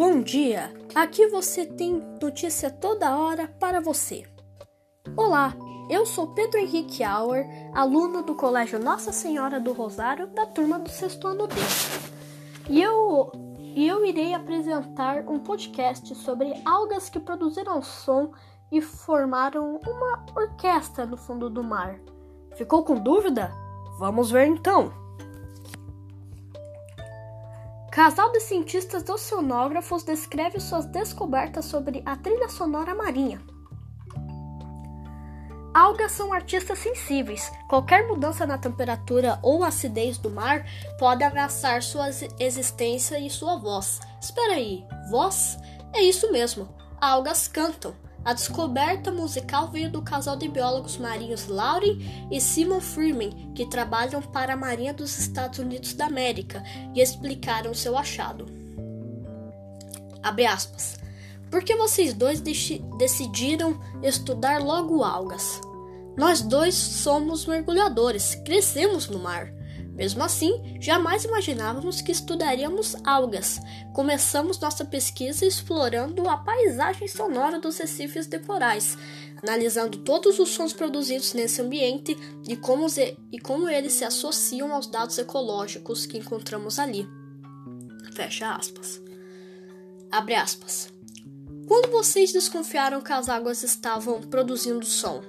[0.00, 0.72] Bom dia!
[0.94, 4.24] Aqui você tem notícia toda hora para você.
[5.14, 5.54] Olá,
[5.90, 10.88] eu sou Pedro Henrique Auer, aluno do Colégio Nossa Senhora do Rosário, da turma do
[10.88, 11.54] sexto ano D.
[12.70, 18.32] E eu, e eu irei apresentar um podcast sobre algas que produziram som
[18.72, 22.00] e formaram uma orquestra no fundo do mar.
[22.56, 23.52] Ficou com dúvida?
[23.98, 25.09] Vamos ver então!
[27.90, 33.42] Casal de cientistas oceanógrafos descreve suas descobertas sobre a trilha sonora marinha.
[35.74, 37.50] Algas são artistas sensíveis.
[37.68, 40.64] Qualquer mudança na temperatura ou acidez do mar
[41.00, 43.98] pode ameaçar sua existência e sua voz.
[44.20, 45.58] Espera aí, voz?
[45.92, 46.68] É isso mesmo.
[47.00, 47.92] Algas cantam.
[48.24, 51.98] A descoberta musical veio do casal de biólogos marinhos Lauren
[52.30, 56.62] e Simon Freeman, que trabalham para a Marinha dos Estados Unidos da América
[56.94, 58.46] e explicaram seu achado.
[60.22, 60.98] Abre aspas.
[61.50, 65.60] Por que vocês dois decidiram estudar logo algas?
[66.16, 69.52] Nós dois somos mergulhadores, crescemos no mar.
[70.00, 73.60] Mesmo assim, jamais imaginávamos que estudaríamos algas.
[73.92, 78.96] Começamos nossa pesquisa explorando a paisagem sonora dos recifes de corais,
[79.42, 82.16] analisando todos os sons produzidos nesse ambiente
[82.48, 82.86] e como,
[83.30, 87.06] e como eles se associam aos dados ecológicos que encontramos ali.
[88.14, 89.02] Fecha aspas.
[90.10, 90.90] Abre aspas.
[91.68, 95.20] Quando vocês desconfiaram que as águas estavam produzindo som?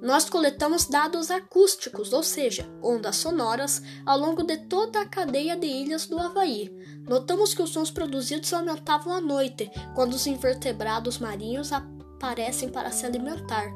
[0.00, 5.66] Nós coletamos dados acústicos, ou seja, ondas sonoras, ao longo de toda a cadeia de
[5.66, 6.70] ilhas do Havaí.
[7.08, 13.06] Notamos que os sons produzidos aumentavam à noite, quando os invertebrados marinhos aparecem para se
[13.06, 13.72] alimentar.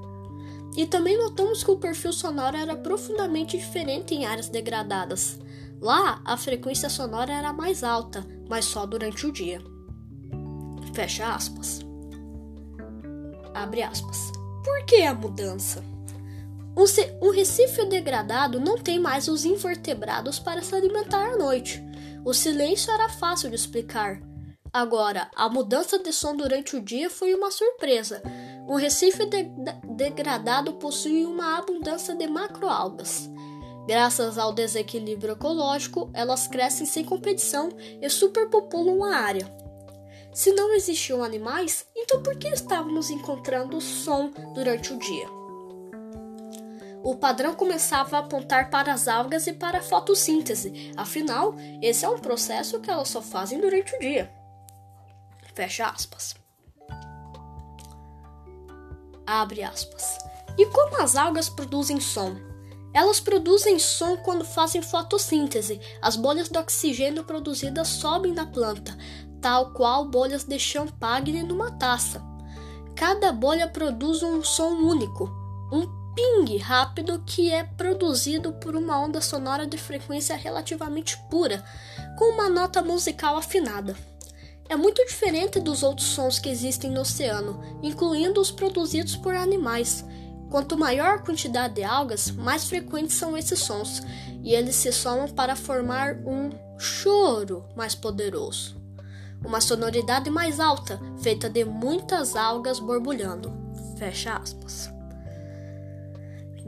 [0.77, 5.39] E também notamos que o perfil sonoro era profundamente diferente em áreas degradadas.
[5.80, 9.61] Lá, a frequência sonora era mais alta, mas só durante o dia.
[10.92, 11.80] Fecha aspas.
[13.55, 14.30] Abre aspas.
[14.64, 15.83] Por que a mudança?
[16.77, 21.83] Um, recife degradado não tem mais os invertebrados para se alimentar à noite.
[22.25, 24.20] O silêncio era fácil de explicar.
[24.73, 28.23] Agora, a mudança de som durante o dia foi uma surpresa.
[28.69, 29.51] Um recife de
[29.97, 33.29] degradado possui uma abundância de macroalgas.
[33.89, 37.70] Graças ao desequilíbrio ecológico, elas crescem sem competição
[38.01, 39.53] e superpopulam a área.
[40.33, 45.39] Se não existiam animais, então por que estávamos encontrando som durante o dia?
[47.02, 50.92] O padrão começava a apontar para as algas e para a fotossíntese.
[50.96, 54.30] Afinal, esse é um processo que elas só fazem durante o dia.
[55.55, 56.34] Fecha aspas.
[59.27, 60.18] Abre aspas.
[60.58, 62.36] E como as algas produzem som?
[62.92, 65.80] Elas produzem som quando fazem fotossíntese.
[66.02, 68.96] As bolhas de oxigênio produzidas sobem na planta,
[69.40, 72.20] tal qual bolhas de champagne numa taça.
[72.96, 75.30] Cada bolha produz um som único,
[75.72, 81.65] um ping rápido que é produzido por uma onda sonora de frequência relativamente pura,
[82.19, 83.97] com uma nota musical afinada.
[84.69, 90.05] É muito diferente dos outros sons que existem no oceano, incluindo os produzidos por animais.
[90.48, 94.03] Quanto maior a quantidade de algas, mais frequentes são esses sons,
[94.42, 98.81] e eles se somam para formar um choro mais poderoso.
[99.45, 103.53] Uma sonoridade mais alta, feita de muitas algas borbulhando.
[103.98, 104.99] Fecha aspas.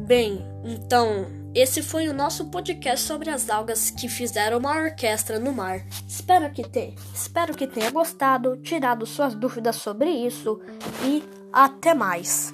[0.06, 5.52] Bem, então, esse foi o nosso podcast sobre as algas que fizeram uma orquestra no
[5.52, 5.86] mar.
[6.08, 10.60] Espero que tenha, espero que tenha gostado, tirado suas dúvidas sobre isso
[11.04, 12.52] e até mais.